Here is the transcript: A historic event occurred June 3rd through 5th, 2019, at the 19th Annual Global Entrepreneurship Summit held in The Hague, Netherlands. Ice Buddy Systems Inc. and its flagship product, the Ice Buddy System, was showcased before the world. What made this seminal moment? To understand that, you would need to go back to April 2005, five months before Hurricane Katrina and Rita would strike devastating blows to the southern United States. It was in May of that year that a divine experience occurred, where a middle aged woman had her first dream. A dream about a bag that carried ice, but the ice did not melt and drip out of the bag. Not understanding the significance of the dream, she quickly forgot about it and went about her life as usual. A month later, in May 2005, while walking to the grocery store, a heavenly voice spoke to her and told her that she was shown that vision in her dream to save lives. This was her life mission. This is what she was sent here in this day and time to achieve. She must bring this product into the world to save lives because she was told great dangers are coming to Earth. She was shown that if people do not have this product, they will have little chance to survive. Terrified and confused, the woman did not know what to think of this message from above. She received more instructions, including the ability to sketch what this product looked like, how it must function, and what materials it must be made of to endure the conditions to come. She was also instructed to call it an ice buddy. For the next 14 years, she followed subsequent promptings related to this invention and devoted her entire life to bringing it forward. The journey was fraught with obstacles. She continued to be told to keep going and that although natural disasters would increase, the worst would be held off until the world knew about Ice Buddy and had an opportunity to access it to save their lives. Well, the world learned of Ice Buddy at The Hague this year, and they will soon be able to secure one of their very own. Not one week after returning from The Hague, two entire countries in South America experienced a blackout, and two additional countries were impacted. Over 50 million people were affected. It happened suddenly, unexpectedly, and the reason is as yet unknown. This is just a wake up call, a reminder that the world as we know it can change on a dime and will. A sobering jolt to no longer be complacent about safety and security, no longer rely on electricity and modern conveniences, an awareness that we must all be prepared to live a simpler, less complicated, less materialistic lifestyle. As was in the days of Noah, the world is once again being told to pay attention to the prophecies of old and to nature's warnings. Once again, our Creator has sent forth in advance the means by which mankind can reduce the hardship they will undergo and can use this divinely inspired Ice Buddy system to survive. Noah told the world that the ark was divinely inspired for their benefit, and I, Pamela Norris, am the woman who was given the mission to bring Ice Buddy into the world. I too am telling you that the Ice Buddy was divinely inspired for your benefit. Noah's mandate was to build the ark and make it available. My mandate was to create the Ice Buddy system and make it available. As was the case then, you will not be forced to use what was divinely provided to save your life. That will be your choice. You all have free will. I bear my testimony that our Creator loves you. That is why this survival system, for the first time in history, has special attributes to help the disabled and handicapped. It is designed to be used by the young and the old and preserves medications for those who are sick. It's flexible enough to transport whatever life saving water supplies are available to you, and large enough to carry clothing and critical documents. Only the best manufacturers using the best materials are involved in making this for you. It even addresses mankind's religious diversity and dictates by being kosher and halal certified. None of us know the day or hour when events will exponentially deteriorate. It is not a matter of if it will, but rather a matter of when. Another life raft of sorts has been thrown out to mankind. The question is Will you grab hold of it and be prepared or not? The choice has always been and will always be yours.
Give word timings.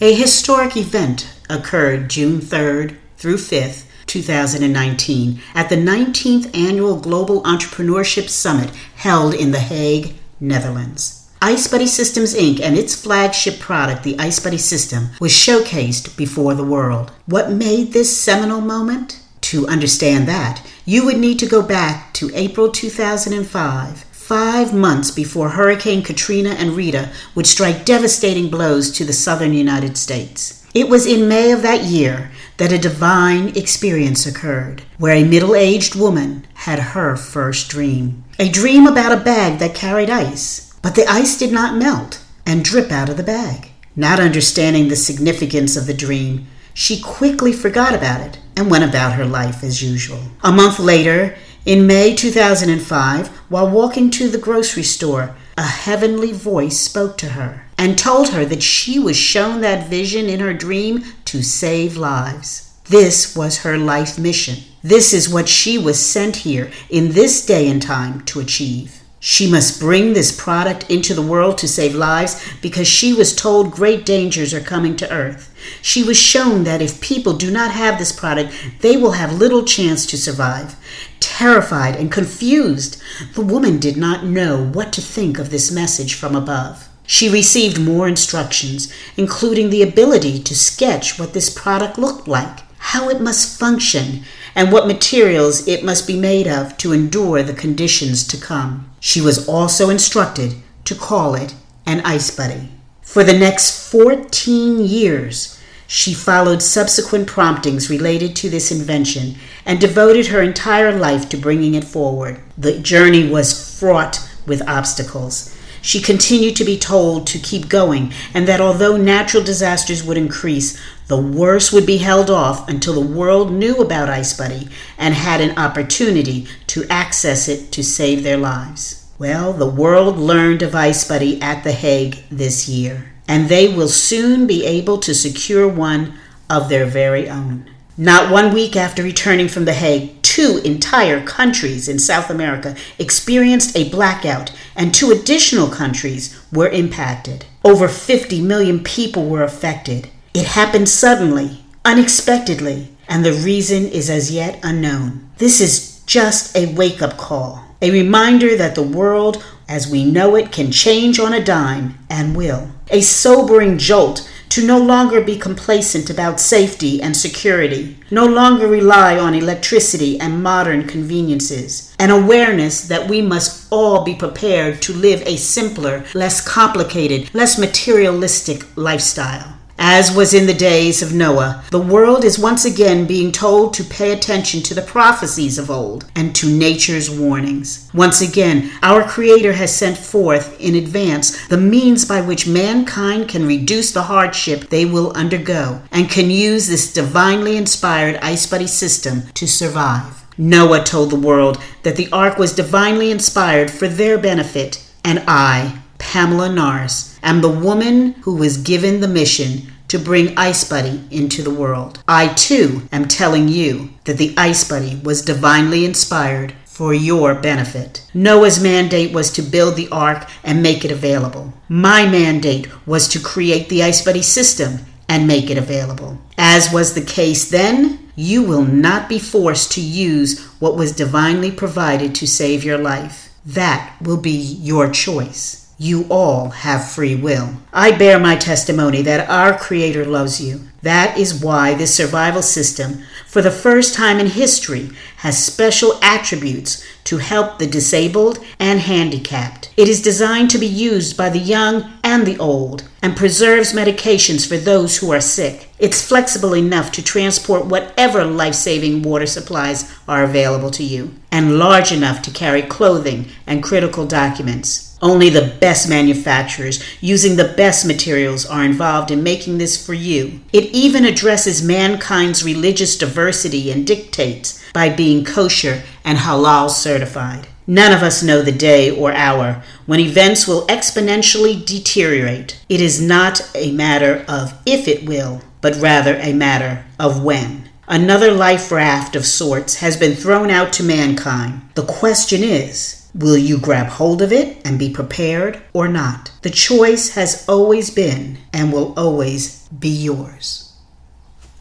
A 0.00 0.14
historic 0.14 0.76
event 0.76 1.28
occurred 1.50 2.08
June 2.08 2.38
3rd 2.38 2.96
through 3.16 3.38
5th, 3.38 3.86
2019, 4.06 5.40
at 5.56 5.68
the 5.68 5.76
19th 5.76 6.56
Annual 6.56 7.00
Global 7.00 7.42
Entrepreneurship 7.42 8.28
Summit 8.28 8.70
held 8.94 9.34
in 9.34 9.50
The 9.50 9.58
Hague, 9.58 10.14
Netherlands. 10.38 11.28
Ice 11.42 11.66
Buddy 11.66 11.88
Systems 11.88 12.32
Inc. 12.32 12.60
and 12.60 12.78
its 12.78 12.94
flagship 12.94 13.58
product, 13.58 14.04
the 14.04 14.16
Ice 14.20 14.38
Buddy 14.38 14.56
System, 14.56 15.08
was 15.18 15.32
showcased 15.32 16.16
before 16.16 16.54
the 16.54 16.64
world. 16.64 17.10
What 17.26 17.50
made 17.50 17.92
this 17.92 18.16
seminal 18.16 18.60
moment? 18.60 19.20
To 19.40 19.66
understand 19.66 20.28
that, 20.28 20.64
you 20.84 21.04
would 21.06 21.18
need 21.18 21.40
to 21.40 21.46
go 21.46 21.60
back 21.60 22.14
to 22.14 22.30
April 22.34 22.70
2005, 22.70 24.04
five 24.28 24.74
months 24.74 25.10
before 25.10 25.48
Hurricane 25.48 26.02
Katrina 26.02 26.50
and 26.50 26.76
Rita 26.76 27.08
would 27.34 27.46
strike 27.46 27.86
devastating 27.86 28.50
blows 28.50 28.90
to 28.90 29.06
the 29.06 29.12
southern 29.14 29.54
United 29.54 29.96
States. 29.96 30.66
It 30.74 30.90
was 30.90 31.06
in 31.06 31.28
May 31.28 31.50
of 31.50 31.62
that 31.62 31.84
year 31.84 32.30
that 32.58 32.70
a 32.70 32.76
divine 32.76 33.56
experience 33.56 34.26
occurred, 34.26 34.82
where 34.98 35.16
a 35.16 35.24
middle 35.24 35.54
aged 35.54 35.94
woman 35.94 36.46
had 36.52 36.78
her 36.78 37.16
first 37.16 37.70
dream. 37.70 38.22
A 38.38 38.50
dream 38.50 38.86
about 38.86 39.18
a 39.18 39.24
bag 39.24 39.60
that 39.60 39.74
carried 39.74 40.10
ice, 40.10 40.74
but 40.82 40.94
the 40.94 41.06
ice 41.06 41.38
did 41.38 41.50
not 41.50 41.78
melt 41.78 42.22
and 42.44 42.62
drip 42.62 42.92
out 42.92 43.08
of 43.08 43.16
the 43.16 43.22
bag. 43.22 43.70
Not 43.96 44.20
understanding 44.20 44.88
the 44.88 44.96
significance 44.96 45.74
of 45.74 45.86
the 45.86 45.94
dream, 45.94 46.48
she 46.74 47.00
quickly 47.00 47.54
forgot 47.54 47.94
about 47.94 48.20
it 48.20 48.38
and 48.58 48.70
went 48.70 48.84
about 48.84 49.14
her 49.14 49.24
life 49.24 49.64
as 49.64 49.82
usual. 49.82 50.20
A 50.44 50.52
month 50.52 50.78
later, 50.78 51.34
in 51.68 51.86
May 51.86 52.14
2005, 52.14 53.28
while 53.50 53.68
walking 53.68 54.08
to 54.12 54.30
the 54.30 54.38
grocery 54.38 54.82
store, 54.82 55.36
a 55.58 55.62
heavenly 55.62 56.32
voice 56.32 56.80
spoke 56.80 57.18
to 57.18 57.28
her 57.28 57.66
and 57.76 57.98
told 57.98 58.30
her 58.30 58.46
that 58.46 58.62
she 58.62 58.98
was 58.98 59.18
shown 59.18 59.60
that 59.60 59.86
vision 59.86 60.30
in 60.30 60.40
her 60.40 60.54
dream 60.54 61.04
to 61.26 61.42
save 61.42 61.98
lives. 61.98 62.72
This 62.84 63.36
was 63.36 63.58
her 63.64 63.76
life 63.76 64.18
mission. 64.18 64.64
This 64.82 65.12
is 65.12 65.28
what 65.28 65.46
she 65.46 65.76
was 65.76 66.00
sent 66.00 66.36
here 66.36 66.70
in 66.88 67.12
this 67.12 67.44
day 67.44 67.68
and 67.68 67.82
time 67.82 68.22
to 68.22 68.40
achieve. 68.40 68.97
She 69.20 69.50
must 69.50 69.80
bring 69.80 70.12
this 70.12 70.30
product 70.30 70.88
into 70.88 71.12
the 71.12 71.22
world 71.22 71.58
to 71.58 71.68
save 71.68 71.94
lives 71.94 72.40
because 72.62 72.86
she 72.86 73.12
was 73.12 73.34
told 73.34 73.72
great 73.72 74.06
dangers 74.06 74.54
are 74.54 74.60
coming 74.60 74.94
to 74.96 75.12
Earth. 75.12 75.52
She 75.82 76.04
was 76.04 76.16
shown 76.16 76.62
that 76.64 76.80
if 76.80 77.00
people 77.00 77.32
do 77.32 77.50
not 77.50 77.72
have 77.72 77.98
this 77.98 78.12
product, 78.12 78.52
they 78.80 78.96
will 78.96 79.12
have 79.12 79.32
little 79.32 79.64
chance 79.64 80.06
to 80.06 80.16
survive. 80.16 80.76
Terrified 81.18 81.96
and 81.96 82.12
confused, 82.12 83.02
the 83.34 83.42
woman 83.42 83.78
did 83.78 83.96
not 83.96 84.24
know 84.24 84.62
what 84.62 84.92
to 84.92 85.00
think 85.00 85.38
of 85.38 85.50
this 85.50 85.70
message 85.70 86.14
from 86.14 86.36
above. 86.36 86.88
She 87.04 87.28
received 87.28 87.80
more 87.80 88.06
instructions, 88.06 88.92
including 89.16 89.70
the 89.70 89.82
ability 89.82 90.40
to 90.40 90.54
sketch 90.54 91.18
what 91.18 91.32
this 91.32 91.50
product 91.50 91.98
looked 91.98 92.28
like, 92.28 92.60
how 92.78 93.08
it 93.08 93.20
must 93.20 93.58
function, 93.58 94.22
and 94.54 94.72
what 94.72 94.86
materials 94.86 95.66
it 95.68 95.84
must 95.84 96.06
be 96.06 96.18
made 96.18 96.46
of 96.46 96.76
to 96.78 96.92
endure 96.92 97.42
the 97.42 97.52
conditions 97.52 98.26
to 98.26 98.36
come. 98.36 98.90
She 99.00 99.20
was 99.20 99.48
also 99.48 99.90
instructed 99.90 100.54
to 100.84 100.94
call 100.94 101.34
it 101.34 101.54
an 101.86 102.00
ice 102.04 102.34
buddy. 102.34 102.70
For 103.02 103.24
the 103.24 103.38
next 103.38 103.90
14 103.90 104.80
years, 104.84 105.58
she 105.86 106.12
followed 106.12 106.60
subsequent 106.62 107.26
promptings 107.26 107.88
related 107.88 108.36
to 108.36 108.50
this 108.50 108.70
invention 108.70 109.36
and 109.64 109.80
devoted 109.80 110.26
her 110.26 110.42
entire 110.42 110.92
life 110.96 111.28
to 111.30 111.36
bringing 111.36 111.74
it 111.74 111.84
forward. 111.84 112.40
The 112.58 112.78
journey 112.78 113.28
was 113.28 113.78
fraught 113.78 114.20
with 114.46 114.68
obstacles. 114.68 115.56
She 115.82 116.00
continued 116.00 116.56
to 116.56 116.64
be 116.64 116.78
told 116.78 117.26
to 117.28 117.38
keep 117.38 117.68
going 117.68 118.12
and 118.34 118.46
that 118.48 118.60
although 118.60 118.96
natural 118.96 119.42
disasters 119.42 120.02
would 120.02 120.16
increase, 120.16 120.80
the 121.06 121.16
worst 121.16 121.72
would 121.72 121.86
be 121.86 121.98
held 121.98 122.30
off 122.30 122.68
until 122.68 122.94
the 122.94 123.00
world 123.00 123.50
knew 123.52 123.76
about 123.76 124.10
Ice 124.10 124.36
Buddy 124.36 124.68
and 124.98 125.14
had 125.14 125.40
an 125.40 125.58
opportunity 125.58 126.46
to 126.68 126.84
access 126.90 127.48
it 127.48 127.72
to 127.72 127.82
save 127.82 128.22
their 128.22 128.36
lives. 128.36 129.06
Well, 129.18 129.52
the 129.52 129.66
world 129.66 130.16
learned 130.16 130.62
of 130.62 130.74
Ice 130.74 131.06
Buddy 131.08 131.40
at 131.42 131.64
The 131.64 131.72
Hague 131.72 132.18
this 132.30 132.68
year, 132.68 133.12
and 133.26 133.48
they 133.48 133.66
will 133.66 133.88
soon 133.88 134.46
be 134.46 134.64
able 134.64 134.98
to 134.98 135.14
secure 135.14 135.66
one 135.66 136.14
of 136.48 136.68
their 136.68 136.86
very 136.86 137.28
own. 137.28 137.68
Not 138.00 138.30
one 138.30 138.54
week 138.54 138.76
after 138.76 139.02
returning 139.02 139.48
from 139.48 139.64
The 139.64 139.72
Hague, 139.72 140.22
two 140.22 140.60
entire 140.64 141.20
countries 141.20 141.88
in 141.88 141.98
South 141.98 142.30
America 142.30 142.76
experienced 142.96 143.76
a 143.76 143.90
blackout, 143.90 144.52
and 144.76 144.94
two 144.94 145.10
additional 145.10 145.66
countries 145.66 146.40
were 146.52 146.68
impacted. 146.68 147.46
Over 147.64 147.88
50 147.88 148.40
million 148.40 148.84
people 148.84 149.28
were 149.28 149.42
affected. 149.42 150.10
It 150.32 150.46
happened 150.46 150.88
suddenly, 150.88 151.64
unexpectedly, 151.84 152.90
and 153.08 153.24
the 153.24 153.32
reason 153.32 153.88
is 153.88 154.08
as 154.08 154.30
yet 154.30 154.60
unknown. 154.62 155.28
This 155.38 155.60
is 155.60 156.00
just 156.06 156.56
a 156.56 156.72
wake 156.74 157.02
up 157.02 157.16
call, 157.16 157.64
a 157.82 157.90
reminder 157.90 158.56
that 158.56 158.76
the 158.76 158.82
world 158.82 159.44
as 159.68 159.90
we 159.90 160.04
know 160.04 160.36
it 160.36 160.52
can 160.52 160.70
change 160.70 161.18
on 161.18 161.34
a 161.34 161.44
dime 161.44 161.98
and 162.08 162.36
will. 162.36 162.70
A 162.90 163.00
sobering 163.00 163.76
jolt 163.76 164.30
to 164.50 164.66
no 164.66 164.78
longer 164.78 165.20
be 165.20 165.36
complacent 165.36 166.08
about 166.08 166.40
safety 166.40 167.02
and 167.02 167.16
security, 167.16 167.98
no 168.10 168.26
longer 168.26 168.66
rely 168.66 169.18
on 169.18 169.34
electricity 169.34 170.18
and 170.20 170.42
modern 170.42 170.86
conveniences, 170.86 171.94
an 171.98 172.10
awareness 172.10 172.88
that 172.88 173.08
we 173.08 173.20
must 173.20 173.66
all 173.70 174.04
be 174.04 174.14
prepared 174.14 174.80
to 174.82 174.92
live 174.92 175.22
a 175.26 175.36
simpler, 175.36 176.04
less 176.14 176.40
complicated, 176.40 177.34
less 177.34 177.58
materialistic 177.58 178.64
lifestyle. 178.76 179.57
As 179.90 180.14
was 180.14 180.34
in 180.34 180.44
the 180.44 180.52
days 180.52 181.00
of 181.00 181.14
Noah, 181.14 181.64
the 181.70 181.80
world 181.80 182.22
is 182.22 182.38
once 182.38 182.66
again 182.66 183.06
being 183.06 183.32
told 183.32 183.72
to 183.72 183.82
pay 183.82 184.12
attention 184.12 184.60
to 184.64 184.74
the 184.74 184.82
prophecies 184.82 185.56
of 185.56 185.70
old 185.70 186.04
and 186.14 186.36
to 186.36 186.46
nature's 186.46 187.08
warnings. 187.08 187.88
Once 187.94 188.20
again, 188.20 188.70
our 188.82 189.02
Creator 189.02 189.54
has 189.54 189.74
sent 189.74 189.96
forth 189.96 190.60
in 190.60 190.74
advance 190.74 191.46
the 191.46 191.56
means 191.56 192.04
by 192.04 192.20
which 192.20 192.46
mankind 192.46 193.30
can 193.30 193.46
reduce 193.46 193.90
the 193.90 194.02
hardship 194.02 194.68
they 194.68 194.84
will 194.84 195.10
undergo 195.12 195.80
and 195.90 196.10
can 196.10 196.28
use 196.30 196.68
this 196.68 196.92
divinely 196.92 197.56
inspired 197.56 198.16
Ice 198.16 198.46
Buddy 198.46 198.66
system 198.66 199.22
to 199.32 199.48
survive. 199.48 200.22
Noah 200.36 200.84
told 200.84 201.08
the 201.08 201.16
world 201.16 201.56
that 201.82 201.96
the 201.96 202.12
ark 202.12 202.36
was 202.36 202.54
divinely 202.54 203.10
inspired 203.10 203.70
for 203.70 203.88
their 203.88 204.18
benefit, 204.18 204.86
and 205.02 205.24
I, 205.26 205.80
Pamela 205.96 206.52
Norris, 206.52 207.18
am 207.22 207.40
the 207.40 207.48
woman 207.48 208.12
who 208.20 208.36
was 208.36 208.58
given 208.58 209.00
the 209.00 209.08
mission 209.08 209.72
to 209.88 209.98
bring 209.98 210.36
Ice 210.36 210.68
Buddy 210.68 211.02
into 211.10 211.42
the 211.42 211.50
world. 211.50 212.02
I 212.06 212.28
too 212.28 212.82
am 212.92 213.08
telling 213.08 213.48
you 213.48 213.90
that 214.04 214.18
the 214.18 214.34
Ice 214.36 214.68
Buddy 214.68 214.96
was 215.02 215.22
divinely 215.22 215.84
inspired 215.84 216.54
for 216.64 216.94
your 216.94 217.34
benefit. 217.34 218.06
Noah's 218.14 218.62
mandate 218.62 219.12
was 219.12 219.32
to 219.32 219.42
build 219.42 219.74
the 219.76 219.88
ark 219.90 220.28
and 220.44 220.62
make 220.62 220.84
it 220.84 220.92
available. 220.92 221.52
My 221.68 222.06
mandate 222.06 222.68
was 222.86 223.08
to 223.08 223.18
create 223.18 223.68
the 223.68 223.82
Ice 223.82 224.04
Buddy 224.04 224.22
system 224.22 224.78
and 225.08 225.26
make 225.26 225.50
it 225.50 225.58
available. 225.58 226.18
As 226.36 226.72
was 226.72 226.94
the 226.94 227.02
case 227.02 227.50
then, 227.50 228.10
you 228.14 228.42
will 228.42 228.64
not 228.64 229.08
be 229.08 229.18
forced 229.18 229.72
to 229.72 229.80
use 229.80 230.44
what 230.60 230.76
was 230.76 230.92
divinely 230.92 231.50
provided 231.50 232.14
to 232.16 232.26
save 232.26 232.62
your 232.62 232.78
life. 232.78 233.30
That 233.44 233.96
will 234.00 234.16
be 234.16 234.30
your 234.30 234.90
choice. 234.90 235.67
You 235.80 236.06
all 236.10 236.50
have 236.50 236.90
free 236.90 237.14
will. 237.14 237.54
I 237.72 237.96
bear 237.96 238.18
my 238.18 238.34
testimony 238.34 239.00
that 239.02 239.30
our 239.30 239.56
Creator 239.56 240.06
loves 240.06 240.40
you. 240.40 240.62
That 240.82 241.16
is 241.16 241.40
why 241.40 241.74
this 241.74 241.94
survival 241.94 242.42
system, 242.42 243.04
for 243.28 243.42
the 243.42 243.52
first 243.52 243.94
time 243.94 244.18
in 244.18 244.26
history, 244.26 244.90
has 245.18 245.40
special 245.40 246.00
attributes 246.02 246.84
to 247.08 247.16
help 247.16 247.58
the 247.58 247.66
disabled 247.66 248.38
and 248.58 248.80
handicapped. 248.80 249.70
It 249.78 249.88
is 249.88 250.02
designed 250.02 250.50
to 250.50 250.58
be 250.58 250.66
used 250.66 251.16
by 251.16 251.30
the 251.30 251.38
young 251.38 251.90
and 252.04 252.26
the 252.26 252.36
old 252.36 252.86
and 253.00 253.16
preserves 253.16 253.72
medications 253.72 254.46
for 254.46 254.58
those 254.58 254.98
who 254.98 255.10
are 255.10 255.20
sick. 255.20 255.70
It's 255.78 256.06
flexible 256.06 256.54
enough 256.54 256.92
to 256.92 257.02
transport 257.02 257.64
whatever 257.64 258.24
life 258.24 258.54
saving 258.54 259.02
water 259.02 259.24
supplies 259.24 259.90
are 260.06 260.22
available 260.22 260.70
to 260.72 260.84
you, 260.84 261.14
and 261.32 261.58
large 261.58 261.92
enough 261.92 262.20
to 262.22 262.30
carry 262.30 262.60
clothing 262.60 263.28
and 263.46 263.62
critical 263.62 264.04
documents. 264.04 264.88
Only 265.00 265.30
the 265.30 265.56
best 265.60 265.88
manufacturers 265.88 266.82
using 267.00 267.36
the 267.36 267.54
best 267.56 267.86
materials 267.86 268.44
are 268.44 268.64
involved 268.64 269.12
in 269.12 269.22
making 269.22 269.58
this 269.58 269.84
for 269.84 269.94
you. 269.94 270.40
It 270.52 270.64
even 270.74 271.04
addresses 271.04 271.62
mankind's 271.62 272.44
religious 272.44 272.98
diversity 272.98 273.70
and 273.70 273.86
dictates 273.86 274.60
by 274.72 274.88
being 274.88 275.24
kosher 275.24 275.82
and 276.08 276.16
halal 276.16 276.70
certified. 276.70 277.46
None 277.66 277.92
of 277.92 278.02
us 278.02 278.22
know 278.22 278.40
the 278.40 278.50
day 278.50 278.90
or 278.90 279.12
hour 279.12 279.62
when 279.84 280.00
events 280.00 280.48
will 280.48 280.66
exponentially 280.68 281.62
deteriorate. 281.66 282.58
It 282.70 282.80
is 282.80 282.98
not 282.98 283.42
a 283.54 283.72
matter 283.72 284.24
of 284.26 284.58
if 284.64 284.88
it 284.88 285.06
will, 285.06 285.42
but 285.60 285.76
rather 285.76 286.16
a 286.16 286.32
matter 286.32 286.86
of 286.98 287.22
when. 287.22 287.68
Another 287.86 288.30
life 288.30 288.72
raft 288.72 289.16
of 289.16 289.26
sorts 289.26 289.76
has 289.76 289.98
been 289.98 290.14
thrown 290.14 290.50
out 290.50 290.72
to 290.74 290.82
mankind. 290.82 291.60
The 291.74 291.84
question 291.84 292.42
is 292.42 293.10
Will 293.14 293.36
you 293.36 293.58
grab 293.58 293.88
hold 293.88 294.22
of 294.22 294.32
it 294.32 294.62
and 294.64 294.78
be 294.78 294.88
prepared 294.88 295.62
or 295.74 295.88
not? 295.88 296.30
The 296.40 296.50
choice 296.50 297.16
has 297.16 297.46
always 297.46 297.90
been 297.90 298.38
and 298.50 298.72
will 298.72 298.94
always 298.98 299.68
be 299.68 299.90
yours. 299.90 300.67